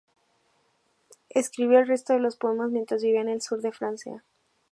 [1.29, 4.23] Escribió el resto de los poemas mientras vivía en el del sur de Francia.